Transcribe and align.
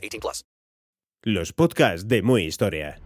18 0.00 0.20
plus. 0.20 0.44
Los 1.22 1.52
podcasts 1.52 2.08
de 2.08 2.22
Muy 2.22 2.44
Historia. 2.44 2.98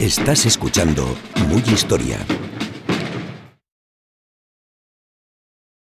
Estás 0.00 0.44
escuchando 0.44 1.16
Muy 1.48 1.62
Historia. 1.62 2.18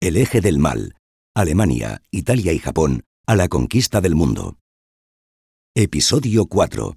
El 0.00 0.18
eje 0.18 0.40
del 0.40 0.58
mal. 0.58 0.94
Alemania, 1.34 2.00
Italia 2.12 2.52
y 2.52 2.58
Japón 2.60 3.02
a 3.26 3.34
la 3.34 3.48
conquista 3.48 4.00
del 4.00 4.14
mundo. 4.14 4.58
Episodio 5.76 6.46
4. 6.46 6.94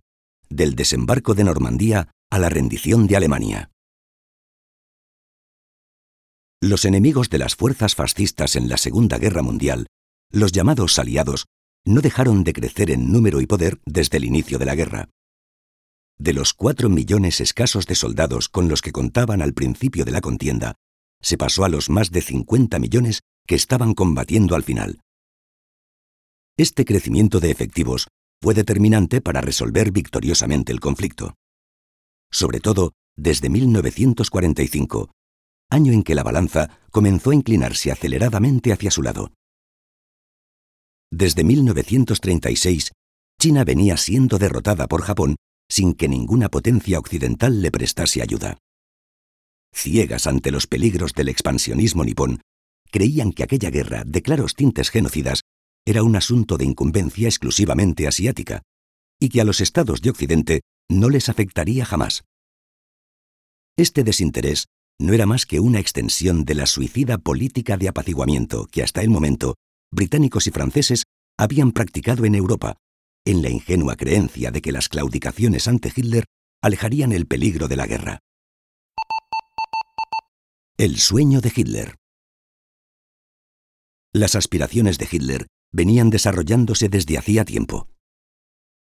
Del 0.52 0.76
desembarco 0.76 1.34
de 1.34 1.44
Normandía 1.44 2.12
a 2.30 2.38
la 2.38 2.48
rendición 2.48 3.08
de 3.08 3.18
Alemania. 3.18 3.72
Los 6.62 6.86
enemigos 6.86 7.32
de 7.32 7.40
las 7.40 7.56
fuerzas 7.56 7.96
fascistas 7.96 8.56
en 8.56 8.70
la 8.70 8.78
Segunda 8.78 9.18
Guerra 9.18 9.42
Mundial, 9.42 9.88
los 10.32 10.52
llamados 10.52 11.00
aliados, 11.00 11.48
no 11.88 12.02
dejaron 12.02 12.44
de 12.44 12.54
crecer 12.54 12.92
en 12.92 13.12
número 13.12 13.42
y 13.42 13.48
poder 13.48 13.82
desde 13.88 14.18
el 14.18 14.26
inicio 14.26 14.60
de 14.60 14.66
la 14.66 14.76
guerra. 14.76 15.10
De 16.20 16.34
los 16.34 16.54
cuatro 16.54 16.88
millones 16.88 17.42
escasos 17.42 17.88
de 17.88 17.96
soldados 17.96 18.48
con 18.48 18.70
los 18.70 18.84
que 18.84 18.92
contaban 18.92 19.42
al 19.42 19.56
principio 19.56 20.06
de 20.06 20.12
la 20.12 20.22
contienda, 20.22 20.76
se 21.20 21.36
pasó 21.36 21.66
a 21.66 21.70
los 21.70 21.90
más 21.90 22.12
de 22.12 22.22
50 22.22 22.78
millones 22.78 23.22
que 23.48 23.56
estaban 23.56 23.96
combatiendo 23.96 24.54
al 24.54 24.62
final. 24.62 25.02
Este 26.58 26.86
crecimiento 26.86 27.40
de 27.40 27.50
efectivos 27.50 28.08
fue 28.42 28.54
determinante 28.54 29.22
para 29.22 29.42
resolver 29.42 29.92
victoriosamente 29.92 30.72
el 30.72 30.80
conflicto. 30.80 31.36
Sobre 32.32 32.60
todo 32.60 32.94
desde 33.16 33.50
1945, 33.50 35.12
año 35.70 35.92
en 35.92 36.04
que 36.04 36.16
la 36.16 36.24
balanza 36.24 36.80
comenzó 36.92 37.32
a 37.32 37.36
inclinarse 37.36 37.92
aceleradamente 37.92 38.72
hacia 38.72 38.92
su 38.92 39.02
lado. 39.02 39.32
Desde 41.12 41.44
1936, 41.44 42.92
China 43.40 43.64
venía 43.64 43.98
siendo 43.98 44.38
derrotada 44.38 44.88
por 44.88 45.02
Japón 45.02 45.36
sin 45.70 45.94
que 45.94 46.08
ninguna 46.08 46.50
potencia 46.50 47.00
occidental 47.00 47.62
le 47.62 47.72
prestase 47.72 48.22
ayuda. 48.22 48.58
Ciegas 49.74 50.28
ante 50.28 50.52
los 50.52 50.66
peligros 50.66 51.14
del 51.14 51.30
expansionismo 51.30 52.04
nipón, 52.04 52.42
creían 52.90 53.34
que 53.34 53.44
aquella 53.44 53.70
guerra 53.70 54.04
de 54.06 54.22
claros 54.22 54.56
tintes 54.56 54.90
genocidas 54.90 55.42
era 55.88 56.04
un 56.04 56.18
asunto 56.18 56.58
de 56.58 56.66
incumbencia 56.66 57.30
exclusivamente 57.30 58.10
asiática, 58.10 58.62
y 59.22 59.30
que 59.30 59.40
a 59.40 59.46
los 59.46 59.62
estados 59.62 60.02
de 60.02 60.10
Occidente 60.10 60.62
no 60.90 61.10
les 61.10 61.30
afectaría 61.30 61.86
jamás. 61.86 62.26
Este 63.78 64.04
desinterés 64.04 64.66
no 65.00 65.14
era 65.14 65.26
más 65.26 65.46
que 65.46 65.62
una 65.62 65.80
extensión 65.80 66.44
de 66.44 66.56
la 66.56 66.66
suicida 66.66 67.18
política 67.18 67.78
de 67.78 67.88
apaciguamiento 67.88 68.68
que 68.70 68.84
hasta 68.84 69.02
el 69.02 69.10
momento 69.10 69.56
británicos 69.90 70.46
y 70.48 70.52
franceses 70.52 71.06
habían 71.38 71.72
practicado 71.72 72.26
en 72.26 72.36
Europa, 72.36 72.76
en 73.24 73.42
la 73.42 73.50
ingenua 73.50 73.96
creencia 73.96 74.52
de 74.52 74.62
que 74.62 74.74
las 74.74 74.90
claudicaciones 74.90 75.70
ante 75.70 75.94
Hitler 75.96 76.26
alejarían 76.62 77.14
el 77.14 77.28
peligro 77.28 77.70
de 77.70 77.78
la 77.78 77.88
guerra. 77.88 78.20
El 80.78 80.98
sueño 80.98 81.40
de 81.40 81.54
Hitler. 81.56 81.96
Las 84.14 84.36
aspiraciones 84.36 84.98
de 84.98 85.08
Hitler 85.10 85.48
venían 85.72 86.10
desarrollándose 86.10 86.90
desde 86.90 87.18
hacía 87.18 87.46
tiempo. 87.46 87.88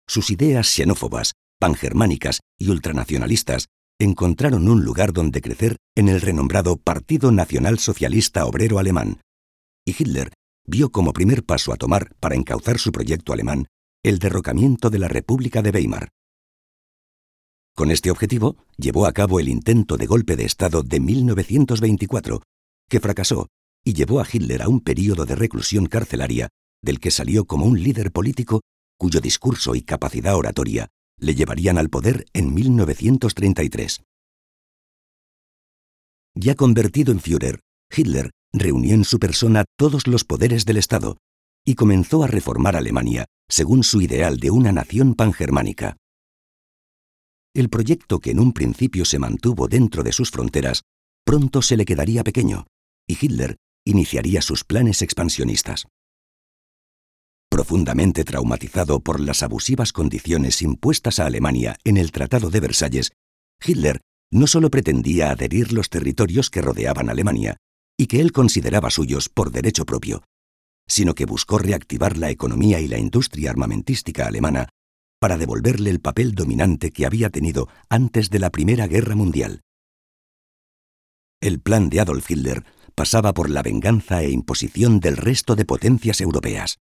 Sus 0.07 0.29
ideas 0.29 0.67
xenófobas, 0.67 1.33
pangermánicas 1.59 2.41
y 2.59 2.69
ultranacionalistas 2.69 3.67
encontraron 3.99 4.69
un 4.69 4.83
lugar 4.83 5.13
donde 5.13 5.41
crecer 5.41 5.77
en 5.95 6.09
el 6.09 6.21
renombrado 6.21 6.77
Partido 6.77 7.31
Nacional 7.31 7.79
Socialista 7.79 8.45
Obrero 8.45 8.77
Alemán, 8.77 9.21
y 9.85 9.95
Hitler 9.97 10.33
vio 10.67 10.91
como 10.91 11.13
primer 11.13 11.43
paso 11.43 11.71
a 11.71 11.77
tomar 11.77 12.15
para 12.19 12.35
encauzar 12.35 12.79
su 12.79 12.91
proyecto 12.91 13.33
alemán 13.33 13.67
el 14.03 14.19
derrocamiento 14.19 14.89
de 14.89 14.99
la 14.99 15.07
República 15.07 15.61
de 15.61 15.71
Weimar. 15.71 16.09
Con 17.75 17.91
este 17.91 18.11
objetivo, 18.11 18.57
llevó 18.77 19.07
a 19.07 19.13
cabo 19.13 19.39
el 19.39 19.49
intento 19.49 19.97
de 19.97 20.05
golpe 20.05 20.35
de 20.35 20.45
Estado 20.45 20.83
de 20.83 20.99
1924, 20.99 22.41
que 22.87 22.99
fracasó 22.99 23.47
y 23.83 23.93
llevó 23.93 24.21
a 24.21 24.27
Hitler 24.31 24.61
a 24.61 24.69
un 24.69 24.81
período 24.81 25.25
de 25.25 25.35
reclusión 25.35 25.87
carcelaria 25.87 26.49
del 26.81 26.99
que 26.99 27.11
salió 27.11 27.45
como 27.45 27.65
un 27.65 27.81
líder 27.81 28.11
político 28.11 28.61
cuyo 28.97 29.19
discurso 29.19 29.75
y 29.75 29.81
capacidad 29.81 30.35
oratoria 30.35 30.87
le 31.17 31.35
llevarían 31.35 31.77
al 31.77 31.89
poder 31.89 32.25
en 32.33 32.53
1933. 32.53 34.01
Ya 36.35 36.55
convertido 36.55 37.11
en 37.11 37.19
Führer, 37.19 37.61
Hitler 37.95 38.31
reunió 38.53 38.93
en 38.93 39.05
su 39.05 39.19
persona 39.19 39.65
todos 39.77 40.07
los 40.07 40.23
poderes 40.23 40.65
del 40.65 40.77
Estado 40.77 41.17
y 41.65 41.75
comenzó 41.75 42.23
a 42.23 42.27
reformar 42.27 42.75
Alemania 42.75 43.25
según 43.49 43.83
su 43.83 44.01
ideal 44.01 44.37
de 44.39 44.51
una 44.51 44.71
nación 44.71 45.15
pangermánica. 45.15 45.97
El 47.53 47.69
proyecto 47.69 48.19
que 48.19 48.31
en 48.31 48.39
un 48.39 48.51
principio 48.51 49.05
se 49.05 49.19
mantuvo 49.19 49.67
dentro 49.67 50.03
de 50.03 50.11
sus 50.11 50.29
fronteras 50.29 50.83
pronto 51.23 51.61
se 51.61 51.77
le 51.77 51.85
quedaría 51.85 52.23
pequeño 52.23 52.67
y 53.07 53.17
Hitler 53.19 53.57
iniciaría 53.85 54.41
sus 54.41 54.63
planes 54.63 55.01
expansionistas. 55.01 55.85
Profundamente 57.65 58.23
traumatizado 58.23 58.99
por 58.99 59.19
las 59.19 59.41
abusivas 59.41 59.91
condiciones 59.91 60.61
impuestas 60.61 61.17
a 61.17 61.25
Alemania 61.25 61.77
en 61.83 61.97
el 61.97 62.11
Tratado 62.11 62.51
de 62.51 62.59
Versalles, 62.59 63.13
Hitler 63.59 64.01
no 64.31 64.45
solo 64.45 64.69
pretendía 64.69 65.31
adherir 65.31 65.73
los 65.73 65.89
territorios 65.89 66.51
que 66.51 66.61
rodeaban 66.61 67.09
Alemania 67.09 67.57
y 67.97 68.05
que 68.05 68.21
él 68.21 68.31
consideraba 68.33 68.91
suyos 68.91 69.29
por 69.29 69.49
derecho 69.49 69.83
propio, 69.83 70.21
sino 70.87 71.15
que 71.15 71.25
buscó 71.25 71.57
reactivar 71.57 72.17
la 72.17 72.29
economía 72.29 72.79
y 72.81 72.87
la 72.87 72.99
industria 72.99 73.49
armamentística 73.49 74.27
alemana 74.27 74.69
para 75.19 75.35
devolverle 75.35 75.89
el 75.89 76.01
papel 76.01 76.35
dominante 76.35 76.91
que 76.91 77.07
había 77.07 77.31
tenido 77.31 77.67
antes 77.89 78.29
de 78.29 78.37
la 78.37 78.51
Primera 78.51 78.85
Guerra 78.85 79.15
Mundial. 79.15 79.61
El 81.41 81.59
plan 81.61 81.89
de 81.89 82.01
Adolf 82.01 82.29
Hitler 82.29 82.63
pasaba 82.93 83.33
por 83.33 83.49
la 83.49 83.63
venganza 83.63 84.21
e 84.21 84.29
imposición 84.29 84.99
del 84.99 85.17
resto 85.17 85.55
de 85.55 85.65
potencias 85.65 86.21
europeas. 86.21 86.77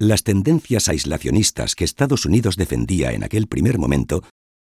Las 0.00 0.24
tendencias 0.24 0.88
aislacionistas 0.88 1.74
que 1.74 1.84
Estados 1.84 2.24
Unidos 2.24 2.56
defendía 2.56 3.12
en 3.12 3.22
aquel 3.22 3.46
primer 3.46 3.76
momento, 3.76 4.22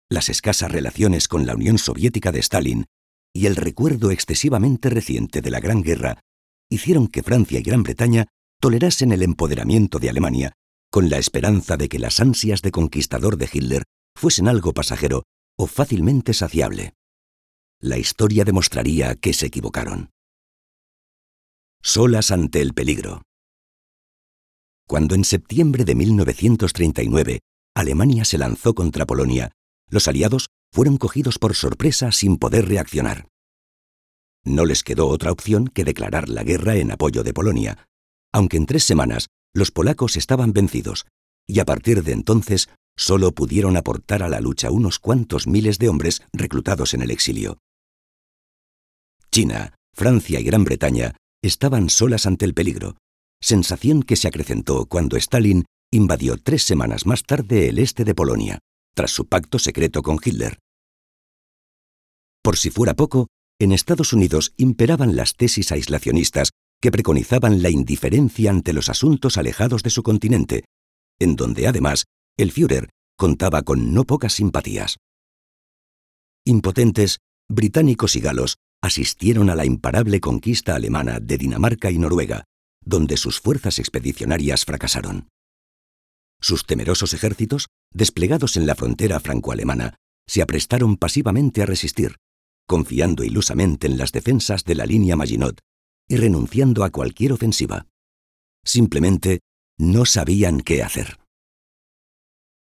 las 0.08 0.30
escasas 0.30 0.72
relaciones 0.72 1.28
con 1.28 1.44
la 1.44 1.54
Unión 1.54 1.76
Soviética 1.76 2.32
de 2.32 2.38
Stalin 2.38 2.86
y 3.34 3.44
el 3.44 3.54
recuerdo 3.54 4.10
excesivamente 4.10 4.88
reciente 4.88 5.42
de 5.42 5.50
la 5.50 5.60
Gran 5.60 5.82
Guerra 5.82 6.20
hicieron 6.70 7.06
que 7.06 7.22
Francia 7.22 7.58
y 7.58 7.62
Gran 7.62 7.82
Bretaña 7.82 8.28
tolerasen 8.62 9.12
el 9.12 9.22
empoderamiento 9.22 9.98
de 9.98 10.08
Alemania 10.08 10.52
con 10.90 11.10
la 11.10 11.18
esperanza 11.18 11.76
de 11.76 11.90
que 11.90 11.98
las 11.98 12.18
ansias 12.18 12.62
de 12.62 12.70
conquistador 12.70 13.36
de 13.36 13.50
Hitler 13.52 13.82
fuesen 14.16 14.48
algo 14.48 14.72
pasajero 14.72 15.24
o 15.58 15.66
fácilmente 15.66 16.32
saciable. 16.32 16.94
La 17.78 17.98
historia 17.98 18.44
demostraría 18.44 19.16
que 19.16 19.34
se 19.34 19.44
equivocaron. 19.44 20.08
Solas 21.82 22.30
ante 22.30 22.62
el 22.62 22.72
peligro. 22.72 23.20
Cuando 24.88 25.14
en 25.14 25.24
septiembre 25.24 25.84
de 25.84 25.94
1939 25.94 27.40
Alemania 27.74 28.24
se 28.24 28.38
lanzó 28.38 28.74
contra 28.74 29.04
Polonia, 29.04 29.52
los 29.90 30.08
aliados 30.08 30.48
fueron 30.72 30.96
cogidos 30.96 31.38
por 31.38 31.54
sorpresa 31.54 32.12
sin 32.12 32.36
poder 32.36 32.68
reaccionar. 32.68 33.28
No 34.44 34.64
les 34.64 34.84
quedó 34.84 35.08
otra 35.08 35.32
opción 35.32 35.66
que 35.66 35.84
declarar 35.84 36.28
la 36.28 36.44
guerra 36.44 36.76
en 36.76 36.92
apoyo 36.92 37.24
de 37.24 37.34
Polonia, 37.34 37.88
aunque 38.32 38.56
en 38.56 38.66
tres 38.66 38.84
semanas 38.84 39.28
los 39.52 39.72
polacos 39.72 40.16
estaban 40.16 40.52
vencidos, 40.52 41.06
y 41.48 41.58
a 41.58 41.64
partir 41.64 42.04
de 42.04 42.12
entonces 42.12 42.68
solo 42.96 43.32
pudieron 43.32 43.76
aportar 43.76 44.22
a 44.22 44.28
la 44.28 44.40
lucha 44.40 44.70
unos 44.70 44.98
cuantos 44.98 45.46
miles 45.46 45.78
de 45.78 45.88
hombres 45.88 46.22
reclutados 46.32 46.94
en 46.94 47.02
el 47.02 47.10
exilio. 47.10 47.58
China, 49.30 49.74
Francia 49.92 50.38
y 50.40 50.44
Gran 50.44 50.64
Bretaña 50.64 51.16
estaban 51.42 51.90
solas 51.90 52.26
ante 52.26 52.44
el 52.44 52.54
peligro, 52.54 52.96
sensación 53.40 54.02
que 54.02 54.16
se 54.16 54.28
acrecentó 54.28 54.86
cuando 54.86 55.16
Stalin 55.16 55.64
invadió 55.92 56.36
tres 56.36 56.62
semanas 56.62 57.06
más 57.06 57.22
tarde 57.22 57.68
el 57.68 57.78
este 57.78 58.04
de 58.04 58.14
Polonia, 58.14 58.58
tras 58.94 59.10
su 59.10 59.26
pacto 59.26 59.58
secreto 59.58 60.02
con 60.02 60.18
Hitler. 60.22 60.58
Por 62.42 62.56
si 62.56 62.70
fuera 62.70 62.94
poco, 62.94 63.28
en 63.58 63.72
Estados 63.72 64.12
Unidos 64.12 64.52
imperaban 64.56 65.16
las 65.16 65.34
tesis 65.34 65.72
aislacionistas 65.72 66.50
que 66.80 66.90
preconizaban 66.90 67.62
la 67.62 67.70
indiferencia 67.70 68.50
ante 68.50 68.72
los 68.72 68.88
asuntos 68.88 69.38
alejados 69.38 69.82
de 69.82 69.90
su 69.90 70.02
continente, 70.02 70.64
en 71.18 71.36
donde 71.36 71.66
además 71.66 72.04
el 72.36 72.52
Führer 72.52 72.90
contaba 73.16 73.62
con 73.62 73.94
no 73.94 74.04
pocas 74.04 74.34
simpatías. 74.34 74.98
Impotentes, 76.44 77.18
británicos 77.48 78.14
y 78.16 78.20
galos 78.20 78.58
asistieron 78.82 79.50
a 79.50 79.54
la 79.54 79.64
imparable 79.64 80.20
conquista 80.20 80.74
alemana 80.74 81.18
de 81.18 81.38
Dinamarca 81.38 81.90
y 81.90 81.98
Noruega, 81.98 82.44
donde 82.86 83.18
sus 83.18 83.40
fuerzas 83.40 83.78
expedicionarias 83.78 84.64
fracasaron. 84.64 85.28
Sus 86.40 86.64
temerosos 86.64 87.12
ejércitos, 87.12 87.66
desplegados 87.92 88.56
en 88.56 88.66
la 88.66 88.74
frontera 88.74 89.20
franco-alemana, 89.20 89.96
se 90.26 90.42
aprestaron 90.42 90.96
pasivamente 90.96 91.62
a 91.62 91.66
resistir, 91.66 92.16
confiando 92.66 93.24
ilusamente 93.24 93.86
en 93.86 93.98
las 93.98 94.12
defensas 94.12 94.64
de 94.64 94.74
la 94.76 94.86
línea 94.86 95.16
Maginot 95.16 95.60
y 96.08 96.16
renunciando 96.16 96.84
a 96.84 96.90
cualquier 96.90 97.32
ofensiva. 97.32 97.86
Simplemente 98.64 99.40
no 99.78 100.06
sabían 100.06 100.60
qué 100.60 100.82
hacer. 100.82 101.18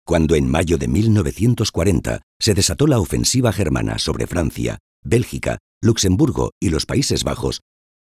Cuando 0.04 0.34
en 0.34 0.50
mayo 0.50 0.78
de 0.78 0.88
1940 0.88 2.22
se 2.38 2.54
desató 2.54 2.86
la 2.86 2.98
ofensiva 2.98 3.52
germana 3.52 3.98
sobre 3.98 4.26
Francia, 4.26 4.78
Bélgica, 5.04 5.58
Luxemburgo 5.80 6.50
y 6.60 6.70
los 6.70 6.86
Países 6.86 7.24
Bajos, 7.24 7.60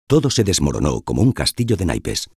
todo 0.08 0.30
se 0.30 0.44
desmoronó 0.44 1.02
como 1.02 1.22
un 1.22 1.32
castillo 1.32 1.76
de 1.78 1.86
naipes. 1.86 2.30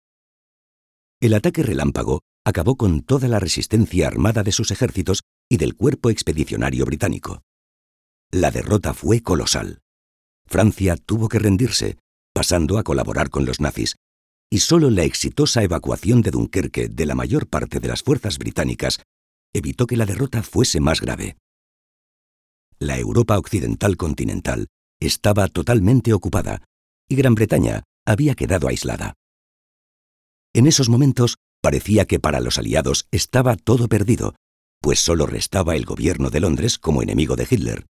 El 1.20 1.34
ataque 1.34 1.62
relámpago 1.62 2.20
acabó 2.44 2.76
con 2.76 3.02
toda 3.02 3.28
la 3.28 3.40
resistencia 3.40 4.06
armada 4.06 4.42
de 4.42 4.52
sus 4.52 4.70
ejércitos 4.70 5.22
y 5.50 5.56
del 5.56 5.74
cuerpo 5.74 6.10
expedicionario 6.10 6.84
británico. 6.84 7.42
La 8.30 8.50
derrota 8.50 8.94
fue 8.94 9.22
colosal. 9.22 9.80
Francia 10.46 10.96
tuvo 10.96 11.28
que 11.28 11.38
rendirse, 11.38 11.98
pasando 12.32 12.78
a 12.78 12.84
colaborar 12.84 13.30
con 13.30 13.44
los 13.44 13.60
nazis, 13.60 13.96
y 14.50 14.60
solo 14.60 14.90
la 14.90 15.04
exitosa 15.04 15.62
evacuación 15.62 16.22
de 16.22 16.30
Dunkerque 16.30 16.88
de 16.88 17.06
la 17.06 17.14
mayor 17.14 17.48
parte 17.48 17.80
de 17.80 17.88
las 17.88 18.02
fuerzas 18.02 18.38
británicas 18.38 19.00
evitó 19.52 19.86
que 19.86 19.96
la 19.96 20.06
derrota 20.06 20.42
fuese 20.42 20.80
más 20.80 21.00
grave. 21.00 21.36
La 22.78 22.98
Europa 22.98 23.36
occidental 23.36 23.96
continental 23.96 24.68
estaba 25.00 25.48
totalmente 25.48 26.12
ocupada 26.12 26.62
y 27.08 27.16
Gran 27.16 27.34
Bretaña 27.34 27.84
había 28.06 28.34
quedado 28.34 28.68
aislada. 28.68 29.14
En 30.54 30.66
esos 30.66 30.88
momentos 30.88 31.36
parecía 31.60 32.06
que 32.06 32.18
para 32.18 32.40
los 32.40 32.58
aliados 32.58 33.06
estaba 33.10 33.56
todo 33.56 33.88
perdido, 33.88 34.34
pues 34.80 35.00
solo 35.00 35.26
restaba 35.26 35.76
el 35.76 35.84
gobierno 35.84 36.30
de 36.30 36.40
Londres 36.40 36.78
como 36.78 37.02
enemigo 37.02 37.36
de 37.36 37.46
Hitler. 37.50 37.86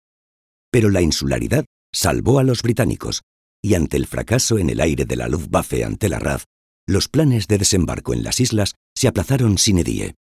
Pero 0.71 0.89
la 0.89 1.01
insularidad 1.01 1.65
salvó 1.93 2.39
a 2.39 2.43
los 2.43 2.61
británicos, 2.61 3.21
y 3.61 3.75
ante 3.75 3.97
el 3.97 4.07
fracaso 4.07 4.57
en 4.57 4.69
el 4.69 4.79
aire 4.79 5.05
de 5.05 5.15
la 5.15 5.27
Luftwaffe 5.27 5.83
ante 5.83 6.09
la 6.09 6.19
RAF, 6.19 6.43
los 6.87 7.07
planes 7.09 7.47
de 7.47 7.57
desembarco 7.57 8.13
en 8.13 8.23
las 8.23 8.39
islas 8.39 8.75
se 8.95 9.07
aplazaron 9.07 9.57
sin 9.57 9.79
edie. 9.79 10.15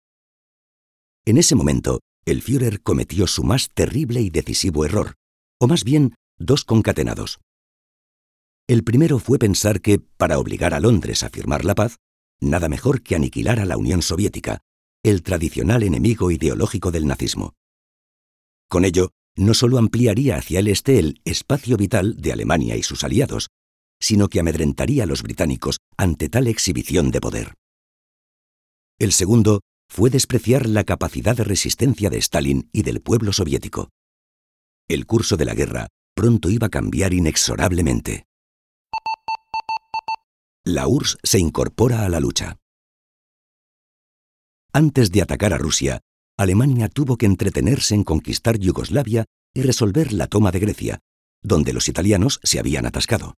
En 1.24 1.38
ese 1.38 1.54
momento, 1.54 2.00
el 2.24 2.42
Führer 2.42 2.82
cometió 2.82 3.26
su 3.26 3.42
más 3.42 3.70
terrible 3.74 4.20
y 4.20 4.30
decisivo 4.30 4.84
error, 4.84 5.14
o 5.60 5.66
más 5.66 5.84
bien 5.84 6.14
dos 6.38 6.64
concatenados. 6.64 7.40
El 8.68 8.84
primero 8.84 9.18
fue 9.18 9.38
pensar 9.38 9.80
que, 9.80 9.98
para 9.98 10.38
obligar 10.38 10.74
a 10.74 10.80
Londres 10.80 11.22
a 11.22 11.30
firmar 11.30 11.64
la 11.64 11.74
paz, 11.74 11.96
nada 12.40 12.68
mejor 12.68 13.02
que 13.02 13.14
aniquilar 13.14 13.60
a 13.60 13.64
la 13.64 13.76
Unión 13.76 14.02
Soviética, 14.02 14.60
el 15.02 15.22
tradicional 15.22 15.82
enemigo 15.82 16.30
ideológico 16.30 16.90
del 16.90 17.06
nazismo. 17.06 17.54
Con 18.68 18.84
ello, 18.84 19.10
no 19.36 19.54
solo 19.54 19.78
ampliaría 19.78 20.36
hacia 20.36 20.60
el 20.60 20.68
este 20.68 20.98
el 20.98 21.20
espacio 21.24 21.76
vital 21.76 22.16
de 22.20 22.32
Alemania 22.32 22.76
y 22.76 22.82
sus 22.82 23.02
aliados, 23.04 23.48
sino 24.00 24.28
que 24.28 24.40
amedrentaría 24.40 25.04
a 25.04 25.06
los 25.06 25.22
británicos 25.22 25.78
ante 25.96 26.28
tal 26.28 26.46
exhibición 26.46 27.10
de 27.10 27.20
poder. 27.20 27.54
El 28.98 29.12
segundo 29.12 29.60
fue 29.88 30.10
despreciar 30.10 30.68
la 30.68 30.84
capacidad 30.84 31.36
de 31.36 31.44
resistencia 31.44 32.10
de 32.10 32.18
Stalin 32.18 32.68
y 32.72 32.82
del 32.82 33.00
pueblo 33.00 33.32
soviético. 33.32 33.90
El 34.88 35.06
curso 35.06 35.36
de 35.36 35.44
la 35.44 35.54
guerra 35.54 35.88
pronto 36.14 36.50
iba 36.50 36.68
a 36.68 36.70
cambiar 36.70 37.12
inexorablemente. 37.12 38.24
La 40.64 40.86
URSS 40.86 41.18
se 41.24 41.40
incorpora 41.40 42.04
a 42.04 42.08
la 42.08 42.20
lucha. 42.20 42.56
Antes 44.72 45.10
de 45.10 45.20
atacar 45.20 45.52
a 45.52 45.58
Rusia, 45.58 46.00
Alemania 46.38 46.88
tuvo 46.88 47.16
que 47.16 47.26
entretenerse 47.26 47.96
en 47.96 48.04
conquistar 48.04 48.60
Yugoslavia 48.60 49.24
y 49.52 49.62
resolver 49.62 50.12
la 50.12 50.28
toma 50.28 50.52
de 50.52 50.60
Grecia, 50.60 51.00
donde 51.42 51.72
los 51.72 51.88
italianos 51.88 52.38
se 52.44 52.60
habían 52.60 52.86
atascado. 52.86 53.34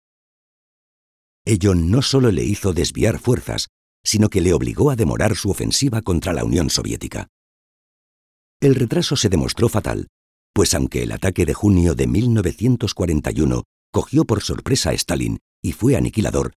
Ello 1.44 1.76
no 1.76 2.02
solo 2.02 2.32
le 2.32 2.42
hizo 2.42 2.72
desviar 2.72 3.20
fuerzas, 3.20 3.68
sino 4.04 4.28
que 4.28 4.40
le 4.40 4.52
obligó 4.52 4.90
a 4.90 4.96
demorar 4.96 5.36
su 5.36 5.48
ofensiva 5.48 6.02
contra 6.02 6.32
la 6.32 6.44
Unión 6.44 6.70
Soviética. 6.70 7.28
El 8.60 8.74
retraso 8.74 9.14
se 9.14 9.28
demostró 9.28 9.68
fatal, 9.68 10.08
pues 10.52 10.74
aunque 10.74 11.04
el 11.04 11.12
ataque 11.12 11.46
de 11.46 11.54
junio 11.54 11.94
de 11.94 12.08
1941 12.08 13.62
cogió 13.92 14.24
por 14.24 14.42
sorpresa 14.42 14.90
a 14.90 14.94
Stalin 14.94 15.38
y 15.62 15.70
fue 15.70 15.94
aniquilador, 15.94 16.52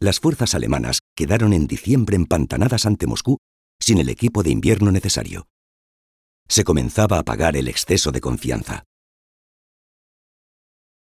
las 0.00 0.20
fuerzas 0.20 0.54
alemanas 0.54 1.00
quedaron 1.14 1.52
en 1.52 1.66
diciembre 1.66 2.16
empantanadas 2.16 2.86
ante 2.86 3.06
Moscú 3.06 3.38
sin 3.80 3.98
el 3.98 4.08
equipo 4.08 4.42
de 4.42 4.50
invierno 4.50 4.90
necesario. 4.90 5.46
Se 6.48 6.64
comenzaba 6.64 7.18
a 7.18 7.22
pagar 7.22 7.56
el 7.56 7.68
exceso 7.68 8.12
de 8.12 8.20
confianza. 8.20 8.84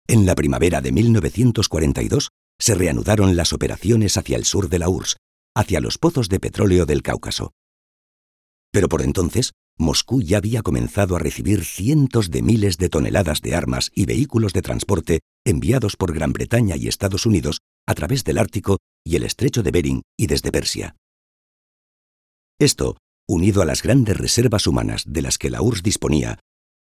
En 0.06 0.26
la 0.26 0.34
primavera 0.34 0.80
de 0.80 0.92
1942 0.92 2.30
se 2.58 2.74
reanudaron 2.74 3.36
las 3.36 3.52
operaciones 3.52 4.16
hacia 4.16 4.36
el 4.36 4.44
sur 4.44 4.68
de 4.68 4.78
la 4.78 4.88
URSS, 4.88 5.16
hacia 5.54 5.80
los 5.80 5.98
pozos 5.98 6.28
de 6.28 6.40
petróleo 6.40 6.86
del 6.86 7.02
Cáucaso. 7.02 7.52
Pero 8.72 8.88
por 8.88 9.02
entonces, 9.02 9.52
Moscú 9.78 10.22
ya 10.22 10.38
había 10.38 10.62
comenzado 10.62 11.16
a 11.16 11.18
recibir 11.18 11.64
cientos 11.64 12.30
de 12.30 12.42
miles 12.42 12.78
de 12.78 12.88
toneladas 12.88 13.40
de 13.40 13.54
armas 13.54 13.90
y 13.94 14.06
vehículos 14.06 14.52
de 14.52 14.62
transporte 14.62 15.20
enviados 15.44 15.96
por 15.96 16.12
Gran 16.12 16.32
Bretaña 16.32 16.76
y 16.76 16.88
Estados 16.88 17.26
Unidos 17.26 17.60
a 17.86 17.94
través 17.94 18.24
del 18.24 18.38
Ártico 18.38 18.78
y 19.04 19.16
el 19.16 19.24
estrecho 19.24 19.62
de 19.62 19.70
Bering 19.70 20.02
y 20.16 20.26
desde 20.26 20.52
Persia. 20.52 20.96
Esto, 22.58 22.96
unido 23.28 23.62
a 23.62 23.64
las 23.64 23.82
grandes 23.82 24.16
reservas 24.16 24.66
humanas 24.66 25.04
de 25.06 25.22
las 25.22 25.38
que 25.38 25.50
la 25.50 25.62
URSS 25.62 25.82
disponía, 25.82 26.38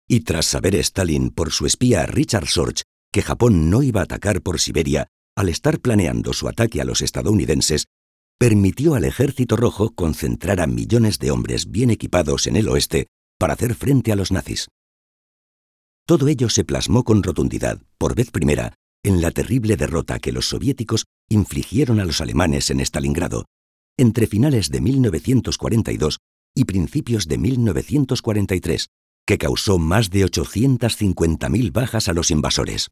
y 0.09 0.21
tras 0.21 0.47
saber 0.47 0.75
Stalin 0.77 1.31
por 1.31 1.51
su 1.51 1.67
espía 1.67 2.07
Richard 2.07 2.47
Sorge 2.47 2.85
que 3.13 3.23
Japón 3.23 3.71
no 3.71 3.83
iba 3.83 4.01
a 4.01 4.05
atacar 4.05 4.43
por 4.43 4.61
Siberia 4.61 5.09
al 5.37 5.49
estar 5.49 5.81
planeando 5.81 6.33
su 6.33 6.49
ataque 6.49 6.81
a 6.81 6.85
los 6.85 7.03
estadounidenses, 7.03 7.87
permitió 8.39 8.95
al 8.95 9.05
ejército 9.05 9.57
rojo 9.57 9.95
concentrar 9.95 10.61
a 10.61 10.67
millones 10.67 11.19
de 11.19 11.31
hombres 11.31 11.71
bien 11.71 11.91
equipados 11.91 12.47
en 12.47 12.57
el 12.57 12.69
oeste 12.69 13.07
para 13.39 13.55
hacer 13.55 13.75
frente 13.75 14.13
a 14.13 14.17
los 14.17 14.33
nazis. 14.33 14.69
Todo 16.07 16.29
ello 16.29 16.49
se 16.49 16.65
plasmó 16.65 17.05
con 17.05 17.23
rotundidad, 17.23 17.83
por 17.99 18.15
vez 18.15 18.31
primera, 18.31 18.75
en 19.07 19.21
la 19.21 19.31
terrible 19.31 19.77
derrota 19.77 20.19
que 20.19 20.33
los 20.33 20.49
soviéticos 20.49 21.05
infligieron 21.29 22.01
a 22.01 22.05
los 22.05 22.21
alemanes 22.21 22.71
en 22.71 22.81
Stalingrado, 22.81 23.45
entre 23.97 24.27
finales 24.27 24.69
de 24.69 24.81
1942 24.81 26.19
y 26.57 26.65
principios 26.65 27.29
de 27.29 27.39
1943, 27.39 28.89
que 29.25 29.39
causó 29.39 29.79
más 29.79 30.11
de 30.11 30.27
850.000 30.27 31.73
bajas 31.73 32.09
a 32.09 32.15
los 32.15 32.33
invasores. 32.33 32.89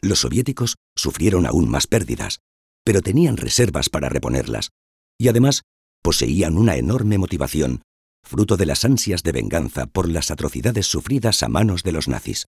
Los 0.00 0.20
soviéticos 0.20 0.76
sufrieron 0.96 1.44
aún 1.44 1.68
más 1.68 1.86
pérdidas, 1.86 2.38
pero 2.84 3.02
tenían 3.02 3.36
reservas 3.36 3.90
para 3.90 4.08
reponerlas, 4.08 4.70
y 5.18 5.28
además 5.28 5.64
poseían 6.02 6.56
una 6.56 6.76
enorme 6.76 7.18
motivación, 7.18 7.82
fruto 8.22 8.56
de 8.56 8.64
las 8.64 8.86
ansias 8.86 9.22
de 9.22 9.32
venganza 9.32 9.84
por 9.84 10.08
las 10.08 10.30
atrocidades 10.30 10.86
sufridas 10.86 11.42
a 11.42 11.48
manos 11.48 11.82
de 11.82 11.92
los 11.92 12.08
nazis. 12.08 12.46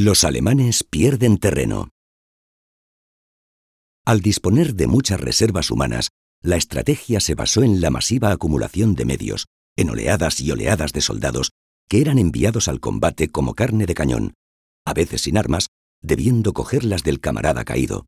Los 0.00 0.22
alemanes 0.22 0.84
pierden 0.84 1.38
terreno. 1.38 1.88
Al 4.06 4.20
disponer 4.20 4.76
de 4.76 4.86
muchas 4.86 5.20
reservas 5.20 5.72
humanas, 5.72 6.10
la 6.40 6.54
estrategia 6.54 7.18
se 7.18 7.34
basó 7.34 7.64
en 7.64 7.80
la 7.80 7.90
masiva 7.90 8.30
acumulación 8.30 8.94
de 8.94 9.04
medios, 9.04 9.46
en 9.76 9.90
oleadas 9.90 10.40
y 10.40 10.52
oleadas 10.52 10.92
de 10.92 11.00
soldados 11.00 11.50
que 11.88 12.00
eran 12.00 12.20
enviados 12.20 12.68
al 12.68 12.78
combate 12.78 13.28
como 13.30 13.54
carne 13.54 13.86
de 13.86 13.94
cañón, 13.94 14.34
a 14.86 14.94
veces 14.94 15.22
sin 15.22 15.36
armas, 15.36 15.66
debiendo 16.00 16.52
cogerlas 16.52 17.02
del 17.02 17.18
camarada 17.18 17.64
caído. 17.64 18.06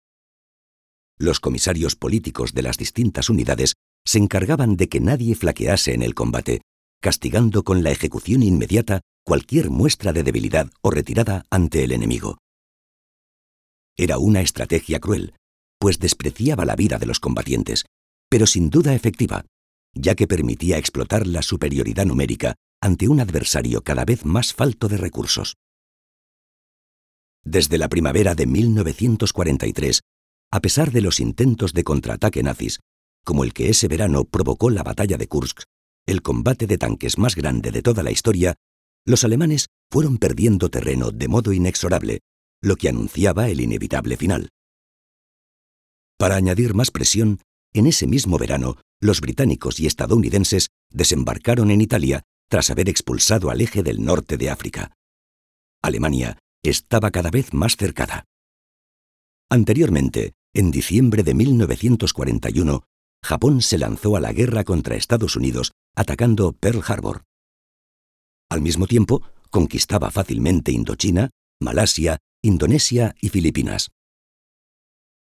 Los 1.18 1.40
comisarios 1.40 1.96
políticos 1.96 2.54
de 2.54 2.62
las 2.62 2.78
distintas 2.78 3.28
unidades 3.28 3.74
se 4.06 4.18
encargaban 4.18 4.76
de 4.76 4.88
que 4.88 5.00
nadie 5.00 5.34
flaquease 5.34 5.92
en 5.92 6.02
el 6.02 6.14
combate, 6.14 6.60
castigando 7.02 7.64
con 7.64 7.82
la 7.82 7.90
ejecución 7.90 8.44
inmediata 8.44 9.00
cualquier 9.24 9.70
muestra 9.70 10.12
de 10.12 10.22
debilidad 10.22 10.70
o 10.82 10.90
retirada 10.90 11.44
ante 11.50 11.84
el 11.84 11.92
enemigo. 11.92 12.38
Era 13.96 14.18
una 14.18 14.40
estrategia 14.40 14.98
cruel, 15.00 15.34
pues 15.78 15.98
despreciaba 15.98 16.64
la 16.64 16.76
vida 16.76 16.98
de 16.98 17.06
los 17.06 17.20
combatientes, 17.20 17.84
pero 18.28 18.46
sin 18.46 18.70
duda 18.70 18.94
efectiva, 18.94 19.44
ya 19.94 20.14
que 20.14 20.26
permitía 20.26 20.78
explotar 20.78 21.26
la 21.26 21.42
superioridad 21.42 22.06
numérica 22.06 22.54
ante 22.80 23.08
un 23.08 23.20
adversario 23.20 23.82
cada 23.82 24.04
vez 24.04 24.24
más 24.24 24.54
falto 24.54 24.88
de 24.88 24.96
recursos. 24.96 25.56
Desde 27.44 27.78
la 27.78 27.88
primavera 27.88 28.34
de 28.34 28.46
1943, 28.46 30.00
a 30.52 30.60
pesar 30.60 30.90
de 30.92 31.00
los 31.00 31.20
intentos 31.20 31.72
de 31.72 31.84
contraataque 31.84 32.42
nazis, 32.42 32.80
como 33.24 33.44
el 33.44 33.52
que 33.52 33.68
ese 33.70 33.88
verano 33.88 34.24
provocó 34.24 34.70
la 34.70 34.82
batalla 34.82 35.16
de 35.16 35.28
Kursk, 35.28 35.62
el 36.06 36.22
combate 36.22 36.66
de 36.66 36.78
tanques 36.78 37.18
más 37.18 37.36
grande 37.36 37.70
de 37.70 37.82
toda 37.82 38.02
la 38.02 38.10
historia, 38.10 38.54
los 39.06 39.24
alemanes 39.24 39.68
fueron 39.90 40.18
perdiendo 40.18 40.68
terreno 40.68 41.10
de 41.10 41.28
modo 41.28 41.52
inexorable, 41.52 42.20
lo 42.62 42.76
que 42.76 42.88
anunciaba 42.88 43.48
el 43.48 43.60
inevitable 43.60 44.16
final. 44.16 44.50
Para 46.18 46.36
añadir 46.36 46.74
más 46.74 46.90
presión, 46.90 47.40
en 47.72 47.86
ese 47.86 48.06
mismo 48.06 48.38
verano, 48.38 48.76
los 49.00 49.20
británicos 49.20 49.80
y 49.80 49.86
estadounidenses 49.86 50.68
desembarcaron 50.90 51.70
en 51.70 51.80
Italia 51.80 52.22
tras 52.50 52.70
haber 52.70 52.88
expulsado 52.88 53.50
al 53.50 53.60
eje 53.60 53.82
del 53.82 54.04
norte 54.04 54.36
de 54.36 54.50
África. 54.50 54.92
Alemania 55.82 56.38
estaba 56.62 57.10
cada 57.10 57.30
vez 57.30 57.54
más 57.54 57.76
cercada. 57.76 58.24
Anteriormente, 59.48 60.34
en 60.52 60.70
diciembre 60.70 61.22
de 61.22 61.34
1941, 61.34 62.82
Japón 63.22 63.62
se 63.62 63.78
lanzó 63.78 64.16
a 64.16 64.20
la 64.20 64.32
guerra 64.32 64.64
contra 64.64 64.96
Estados 64.96 65.36
Unidos 65.36 65.72
atacando 65.96 66.52
Pearl 66.52 66.82
Harbor. 66.86 67.22
Al 68.50 68.62
mismo 68.62 68.88
tiempo, 68.88 69.22
conquistaba 69.50 70.10
fácilmente 70.10 70.72
Indochina, 70.72 71.30
Malasia, 71.60 72.18
Indonesia 72.42 73.14
y 73.20 73.28
Filipinas. 73.28 73.90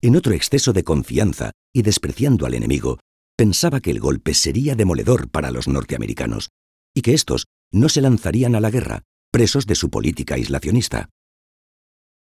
En 0.01 0.15
otro 0.15 0.33
exceso 0.33 0.71
de 0.71 0.85
confianza 0.85 1.51
y 1.73 1.81
despreciando 1.81 2.45
al 2.45 2.53
enemigo, 2.53 2.99
pensaba 3.35 3.81
que 3.81 3.91
el 3.91 3.99
golpe 3.99 4.33
sería 4.33 4.75
demoledor 4.75 5.29
para 5.29 5.51
los 5.51 5.67
norteamericanos 5.67 6.49
y 6.95 7.01
que 7.01 7.13
éstos 7.13 7.47
no 7.73 7.89
se 7.89 8.01
lanzarían 8.01 8.55
a 8.55 8.61
la 8.61 8.71
guerra, 8.71 9.03
presos 9.31 9.65
de 9.65 9.75
su 9.75 9.89
política 9.89 10.35
aislacionista. 10.35 11.09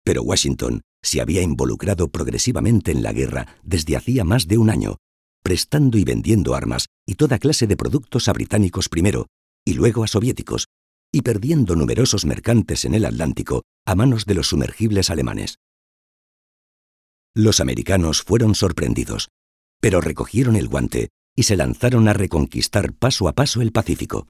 Pero 0.03 0.23
Washington 0.23 0.81
se 1.03 1.21
había 1.21 1.43
involucrado 1.43 2.07
progresivamente 2.07 2.91
en 2.91 3.03
la 3.03 3.13
guerra 3.13 3.55
desde 3.61 3.95
hacía 3.95 4.23
más 4.23 4.47
de 4.47 4.57
un 4.57 4.71
año, 4.71 4.97
prestando 5.43 5.99
y 5.99 6.03
vendiendo 6.03 6.55
armas 6.55 6.87
y 7.05 7.15
toda 7.15 7.37
clase 7.37 7.67
de 7.67 7.77
productos 7.77 8.27
a 8.27 8.33
británicos 8.33 8.89
primero 8.89 9.27
y 9.65 9.73
luego 9.73 10.03
a 10.03 10.07
soviéticos, 10.07 10.67
y 11.11 11.21
perdiendo 11.21 11.75
numerosos 11.75 12.25
mercantes 12.25 12.85
en 12.85 12.93
el 12.93 13.05
Atlántico 13.05 13.63
a 13.85 13.95
manos 13.95 14.25
de 14.25 14.35
los 14.35 14.47
sumergibles 14.47 15.09
alemanes. 15.09 15.57
Los 17.35 17.59
americanos 17.59 18.21
fueron 18.21 18.55
sorprendidos, 18.55 19.29
pero 19.79 20.01
recogieron 20.01 20.55
el 20.55 20.67
guante 20.67 21.09
y 21.35 21.43
se 21.43 21.55
lanzaron 21.57 22.07
a 22.07 22.13
reconquistar 22.13 22.93
paso 22.93 23.27
a 23.27 23.33
paso 23.33 23.61
el 23.61 23.71
Pacífico. 23.71 24.27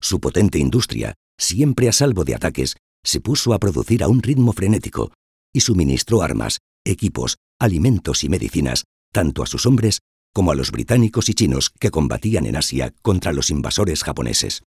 Su 0.00 0.20
potente 0.20 0.58
industria, 0.58 1.14
siempre 1.38 1.88
a 1.88 1.92
salvo 1.92 2.24
de 2.24 2.34
ataques, 2.34 2.76
se 3.04 3.20
puso 3.20 3.52
a 3.52 3.58
producir 3.58 4.02
a 4.02 4.08
un 4.08 4.22
ritmo 4.22 4.52
frenético 4.52 5.12
y 5.52 5.60
suministró 5.60 6.22
armas, 6.22 6.58
equipos, 6.84 7.36
alimentos 7.58 8.24
y 8.24 8.28
medicinas 8.28 8.84
tanto 9.12 9.42
a 9.42 9.46
sus 9.46 9.66
hombres 9.66 10.00
como 10.32 10.52
a 10.52 10.54
los 10.54 10.70
británicos 10.70 11.28
y 11.28 11.34
chinos 11.34 11.70
que 11.70 11.90
combatían 11.90 12.46
en 12.46 12.56
Asia 12.56 12.94
contra 13.02 13.32
los 13.32 13.50
invasores 13.50 14.04
japoneses. 14.04 14.62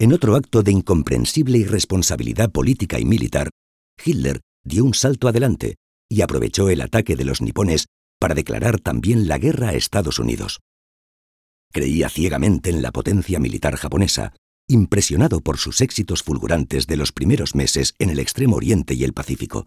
En 0.00 0.12
otro 0.12 0.36
acto 0.36 0.62
de 0.62 0.70
incomprensible 0.70 1.58
irresponsabilidad 1.58 2.52
política 2.52 3.00
y 3.00 3.04
militar, 3.04 3.50
Hitler 4.04 4.40
dio 4.64 4.84
un 4.84 4.94
salto 4.94 5.26
adelante 5.26 5.76
y 6.08 6.22
aprovechó 6.22 6.68
el 6.68 6.80
ataque 6.80 7.16
de 7.16 7.24
los 7.24 7.40
nipones 7.40 7.86
para 8.20 8.34
declarar 8.34 8.80
también 8.80 9.28
la 9.28 9.38
guerra 9.38 9.70
a 9.70 9.74
Estados 9.74 10.18
Unidos. 10.18 10.60
Creía 11.72 12.08
ciegamente 12.08 12.70
en 12.70 12.80
la 12.80 12.92
potencia 12.92 13.38
militar 13.38 13.76
japonesa, 13.76 14.34
impresionado 14.68 15.40
por 15.40 15.58
sus 15.58 15.80
éxitos 15.80 16.22
fulgurantes 16.22 16.86
de 16.86 16.96
los 16.96 17.12
primeros 17.12 17.54
meses 17.54 17.94
en 17.98 18.10
el 18.10 18.18
Extremo 18.18 18.56
Oriente 18.56 18.94
y 18.94 19.04
el 19.04 19.12
Pacífico. 19.12 19.66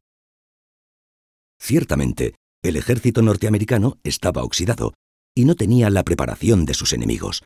Ciertamente, 1.60 2.36
el 2.64 2.76
ejército 2.76 3.22
norteamericano 3.22 3.98
estaba 4.04 4.44
oxidado 4.44 4.94
y 5.34 5.46
no 5.46 5.56
tenía 5.56 5.90
la 5.90 6.04
preparación 6.04 6.66
de 6.66 6.74
sus 6.74 6.94
enemigos, 6.94 7.44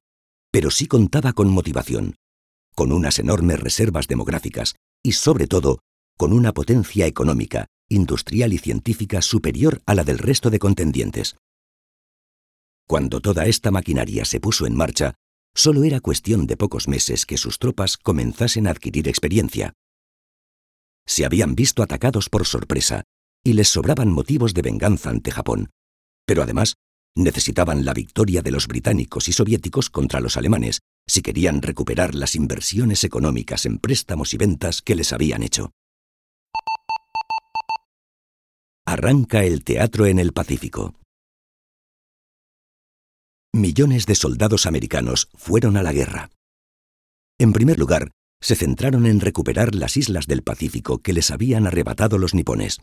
pero 0.52 0.72
sí 0.72 0.88
contaba 0.88 1.34
con 1.34 1.50
motivación, 1.50 2.16
con 2.76 2.92
unas 2.92 3.20
enormes 3.20 3.60
reservas 3.60 4.08
demográficas 4.08 4.76
y, 5.04 5.14
sobre 5.14 5.48
todo, 5.48 5.80
con 6.18 6.34
una 6.34 6.54
potencia 6.54 7.06
económica, 7.06 7.68
industrial 7.88 8.54
y 8.54 8.58
científica 8.58 9.22
superior 9.22 9.82
a 9.86 9.96
la 9.96 10.04
del 10.04 10.18
resto 10.18 10.50
de 10.50 10.60
contendientes. 10.60 11.36
Cuando 12.88 13.22
toda 13.22 13.46
esta 13.46 13.72
maquinaria 13.72 14.26
se 14.26 14.40
puso 14.40 14.66
en 14.66 14.76
marcha, 14.76 15.16
solo 15.54 15.84
era 15.84 16.02
cuestión 16.02 16.46
de 16.46 16.58
pocos 16.58 16.88
meses 16.88 17.26
que 17.26 17.38
sus 17.38 17.58
tropas 17.58 17.98
comenzasen 17.98 18.68
a 18.68 18.72
adquirir 18.72 19.08
experiencia. 19.08 19.74
Se 21.08 21.26
habían 21.26 21.56
visto 21.56 21.84
atacados 21.84 22.30
por 22.30 22.46
sorpresa 22.46 23.04
y 23.46 23.54
les 23.54 23.70
sobraban 23.70 24.12
motivos 24.12 24.54
de 24.54 24.62
venganza 24.62 25.10
ante 25.10 25.32
Japón, 25.32 25.70
pero 26.26 26.44
además 26.44 26.76
necesitaban 27.16 27.86
la 27.86 27.94
victoria 27.94 28.42
de 28.42 28.52
los 28.52 28.68
británicos 28.68 29.30
y 29.30 29.32
soviéticos 29.32 29.90
contra 29.90 30.20
los 30.20 30.36
alemanes 30.36 30.80
si 31.08 31.22
querían 31.22 31.62
recuperar 31.62 32.16
las 32.16 32.36
inversiones 32.36 33.06
económicas 33.06 33.66
en 33.66 33.78
préstamos 33.78 34.34
y 34.34 34.38
ventas 34.38 34.82
que 34.82 34.96
les 34.96 35.14
habían 35.14 35.44
hecho. 35.44 35.72
Arranca 38.86 39.46
el 39.46 39.64
teatro 39.64 40.06
en 40.08 40.20
el 40.20 40.34
Pacífico 40.34 40.96
millones 43.56 44.06
de 44.06 44.16
soldados 44.16 44.66
americanos 44.66 45.30
fueron 45.34 45.78
a 45.78 45.84
la 45.84 45.94
guerra. 45.94 46.30
En 47.40 47.54
primer 47.54 47.80
lugar, 47.80 48.12
se 48.42 48.56
centraron 48.56 49.06
en 49.06 49.22
recuperar 49.22 49.76
las 49.76 49.98
islas 49.98 50.28
del 50.28 50.44
Pacífico 50.44 51.00
que 51.00 51.14
les 51.14 51.32
habían 51.32 51.66
arrebatado 51.66 52.18
los 52.18 52.34
nipones. 52.34 52.80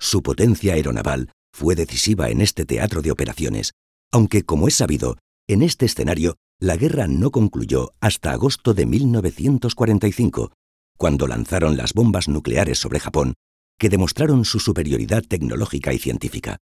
Su 0.00 0.22
potencia 0.22 0.72
aeronaval 0.72 1.30
fue 1.52 1.74
decisiva 1.74 2.30
en 2.30 2.40
este 2.40 2.64
teatro 2.64 3.02
de 3.02 3.10
operaciones, 3.10 3.72
aunque, 4.10 4.44
como 4.44 4.66
es 4.66 4.74
sabido, 4.74 5.18
en 5.46 5.62
este 5.62 5.84
escenario 5.84 6.36
la 6.58 6.76
guerra 6.76 7.06
no 7.06 7.30
concluyó 7.30 7.92
hasta 8.00 8.32
agosto 8.32 8.72
de 8.72 8.86
1945, 8.86 10.52
cuando 10.96 11.26
lanzaron 11.26 11.76
las 11.76 11.92
bombas 11.92 12.28
nucleares 12.28 12.78
sobre 12.78 12.98
Japón, 12.98 13.34
que 13.78 13.90
demostraron 13.90 14.44
su 14.44 14.58
superioridad 14.58 15.22
tecnológica 15.22 15.92
y 15.92 15.98
científica. 15.98 16.58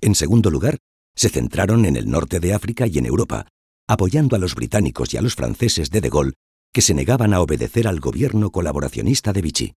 En 0.00 0.14
segundo 0.14 0.50
lugar, 0.50 0.78
se 1.14 1.28
centraron 1.28 1.84
en 1.84 1.96
el 1.96 2.10
norte 2.10 2.40
de 2.40 2.54
África 2.54 2.86
y 2.86 2.98
en 2.98 3.06
Europa, 3.06 3.46
apoyando 3.86 4.36
a 4.36 4.38
los 4.38 4.54
británicos 4.54 5.12
y 5.12 5.18
a 5.18 5.22
los 5.22 5.34
franceses 5.34 5.90
de 5.90 6.00
De 6.00 6.08
Gaulle, 6.08 6.32
que 6.72 6.80
se 6.80 6.94
negaban 6.94 7.34
a 7.34 7.40
obedecer 7.40 7.86
al 7.86 8.00
gobierno 8.00 8.50
colaboracionista 8.50 9.32
de 9.32 9.42
Vichy. 9.42 9.74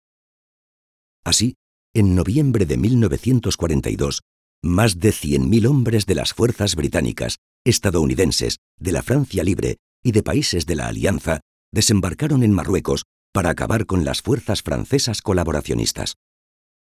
Así, 1.24 1.56
en 1.94 2.14
noviembre 2.14 2.64
de 2.64 2.76
1942, 2.76 4.22
más 4.62 4.98
de 4.98 5.10
100.000 5.10 5.66
hombres 5.66 6.06
de 6.06 6.14
las 6.14 6.32
fuerzas 6.32 6.74
británicas, 6.74 7.38
estadounidenses, 7.64 8.58
de 8.78 8.92
la 8.92 9.02
Francia 9.02 9.44
Libre 9.44 9.76
y 10.02 10.12
de 10.12 10.22
países 10.22 10.66
de 10.66 10.76
la 10.76 10.88
Alianza 10.88 11.40
desembarcaron 11.72 12.42
en 12.42 12.52
Marruecos 12.52 13.04
para 13.32 13.50
acabar 13.50 13.86
con 13.86 14.04
las 14.04 14.22
fuerzas 14.22 14.62
francesas 14.62 15.22
colaboracionistas. 15.22 16.14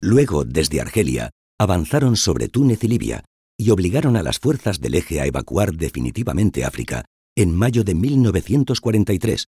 Luego, 0.02 0.44
desde 0.44 0.82
Argelia, 0.82 1.32
avanzaron 1.60 2.18
sobre 2.18 2.50
Túnez 2.50 2.84
y 2.84 2.88
Libia, 2.88 3.24
y 3.58 3.70
obligaron 3.70 4.18
a 4.18 4.24
las 4.24 4.40
fuerzas 4.40 4.82
del 4.82 4.96
eje 4.96 5.22
a 5.22 5.26
evacuar 5.26 5.74
definitivamente 5.74 6.66
África 6.66 7.06
en 7.38 7.54
mayo 7.56 7.84
de 7.84 7.96
1943, 7.96 9.48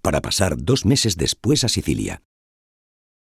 para 0.00 0.20
pasar 0.20 0.56
dos 0.58 0.84
meses 0.84 1.16
después 1.16 1.64
a 1.64 1.68
Sicilia. 1.68 2.22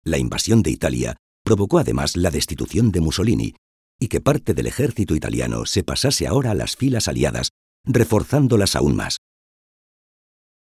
La 0.04 0.18
invasión 0.18 0.62
de 0.62 0.70
Italia 0.70 1.16
provocó 1.44 1.78
además 1.78 2.16
la 2.16 2.30
destitución 2.30 2.90
de 2.90 3.00
Mussolini 3.00 3.54
y 4.00 4.08
que 4.08 4.20
parte 4.20 4.54
del 4.54 4.66
ejército 4.66 5.14
italiano 5.14 5.66
se 5.66 5.84
pasase 5.84 6.26
ahora 6.26 6.50
a 6.50 6.54
las 6.54 6.76
filas 6.76 7.06
aliadas, 7.06 7.50
reforzándolas 7.84 8.74
aún 8.74 8.96
más. 8.96 9.18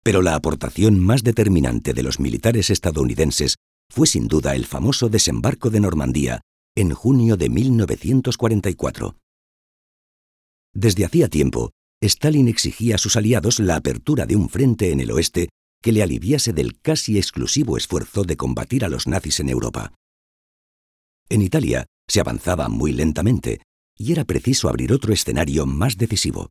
Pero 0.04 0.22
la 0.22 0.36
aportación 0.36 1.00
más 1.00 1.24
determinante 1.24 1.94
de 1.94 2.04
los 2.04 2.20
militares 2.20 2.70
estadounidenses 2.70 3.56
fue 3.92 4.08
sin 4.08 4.28
duda 4.28 4.56
el 4.56 4.66
famoso 4.66 5.10
desembarco 5.10 5.70
de 5.70 5.80
Normandía 5.80 6.42
en 6.76 6.94
junio 6.94 7.36
de 7.36 7.50
1944. 7.50 9.18
Desde 10.74 11.06
hacía 11.06 11.28
tiempo, 11.28 11.72
Stalin 12.02 12.48
exigía 12.48 12.96
a 12.96 12.98
sus 12.98 13.18
aliados 13.18 13.60
la 13.60 13.76
apertura 13.76 14.26
de 14.26 14.36
un 14.36 14.50
frente 14.50 14.92
en 14.92 15.02
el 15.02 15.12
oeste 15.12 15.50
que 15.82 15.92
le 15.92 16.04
aliviase 16.04 16.54
del 16.54 16.80
casi 16.80 17.18
exclusivo 17.18 17.76
esfuerzo 17.76 18.24
de 18.24 18.38
combatir 18.38 18.86
a 18.86 18.90
los 18.90 19.08
nazis 19.08 19.40
en 19.40 19.50
Europa. 19.50 19.94
En 21.30 21.42
Italia 21.44 21.86
se 22.08 22.20
avanzaba 22.20 22.70
muy 22.70 22.92
lentamente 22.92 23.62
y 23.96 24.12
era 24.12 24.26
preciso 24.26 24.68
abrir 24.68 24.92
otro 24.94 25.14
escenario 25.14 25.66
más 25.66 25.98
decisivo. 25.98 26.50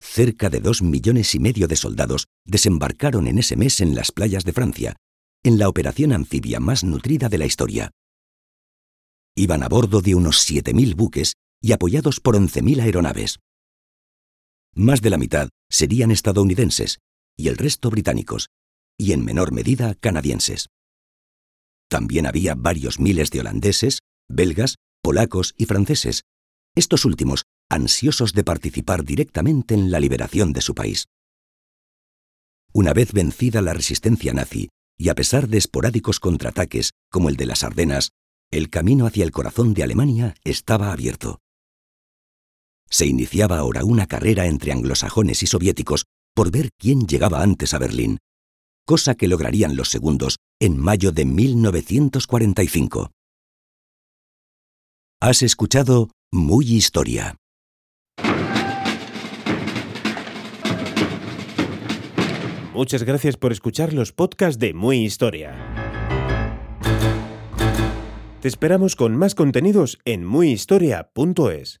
Cerca 0.00 0.50
de 0.50 0.60
dos 0.60 0.82
millones 0.82 1.34
y 1.34 1.38
medio 1.38 1.68
de 1.68 1.76
soldados 1.76 2.26
desembarcaron 2.44 3.28
en 3.28 3.38
ese 3.38 3.56
mes 3.56 3.80
en 3.80 3.94
las 3.94 4.12
playas 4.12 4.44
de 4.44 4.52
Francia, 4.52 4.96
en 5.44 5.58
la 5.58 5.68
operación 5.68 6.12
anfibia 6.12 6.60
más 6.60 6.84
nutrida 6.84 7.28
de 7.28 7.38
la 7.38 7.46
historia. 7.46 7.92
Iban 9.34 9.62
a 9.62 9.68
bordo 9.68 10.02
de 10.02 10.14
unos 10.14 10.46
7.000 10.50 10.94
buques 10.94 11.34
y 11.62 11.72
apoyados 11.72 12.20
por 12.20 12.36
11.000 12.36 12.82
aeronaves. 12.82 13.38
Más 14.74 15.00
de 15.00 15.10
la 15.10 15.18
mitad 15.18 15.48
serían 15.70 16.10
estadounidenses 16.10 16.98
y 17.36 17.48
el 17.48 17.56
resto 17.56 17.88
británicos, 17.88 18.48
y 18.98 19.12
en 19.12 19.24
menor 19.24 19.52
medida 19.52 19.94
canadienses. 19.94 20.68
También 21.92 22.26
había 22.26 22.54
varios 22.54 22.98
miles 22.98 23.30
de 23.30 23.40
holandeses, 23.40 23.98
belgas, 24.26 24.76
polacos 25.02 25.52
y 25.58 25.66
franceses, 25.66 26.22
estos 26.74 27.04
últimos 27.04 27.44
ansiosos 27.68 28.32
de 28.32 28.44
participar 28.44 29.04
directamente 29.04 29.74
en 29.74 29.90
la 29.90 30.00
liberación 30.00 30.54
de 30.54 30.62
su 30.62 30.74
país. 30.74 31.08
Una 32.72 32.94
vez 32.94 33.12
vencida 33.12 33.60
la 33.60 33.74
resistencia 33.74 34.32
nazi, 34.32 34.70
y 34.96 35.10
a 35.10 35.14
pesar 35.14 35.48
de 35.48 35.58
esporádicos 35.58 36.18
contraataques 36.18 36.92
como 37.10 37.28
el 37.28 37.36
de 37.36 37.44
las 37.44 37.62
Ardenas, 37.62 38.12
el 38.50 38.70
camino 38.70 39.04
hacia 39.04 39.24
el 39.24 39.30
corazón 39.30 39.74
de 39.74 39.82
Alemania 39.82 40.34
estaba 40.44 40.92
abierto. 40.92 41.40
Se 42.88 43.04
iniciaba 43.04 43.58
ahora 43.58 43.84
una 43.84 44.06
carrera 44.06 44.46
entre 44.46 44.72
anglosajones 44.72 45.42
y 45.42 45.46
soviéticos 45.46 46.06
por 46.34 46.50
ver 46.50 46.70
quién 46.78 47.06
llegaba 47.06 47.42
antes 47.42 47.74
a 47.74 47.78
Berlín, 47.78 48.16
cosa 48.86 49.14
que 49.14 49.28
lograrían 49.28 49.76
los 49.76 49.88
segundos 49.88 50.36
en 50.60 50.78
mayo 50.78 51.12
de 51.12 51.24
1945. 51.24 53.10
Has 55.20 55.42
escuchado 55.42 56.10
Muy 56.32 56.66
Historia. 56.72 57.36
Muchas 62.74 63.02
gracias 63.04 63.36
por 63.36 63.52
escuchar 63.52 63.92
los 63.92 64.12
podcasts 64.12 64.58
de 64.58 64.72
Muy 64.72 65.04
Historia. 65.04 65.54
Te 68.40 68.48
esperamos 68.48 68.96
con 68.96 69.14
más 69.16 69.36
contenidos 69.36 70.00
en 70.04 70.24
muyhistoria.es. 70.24 71.80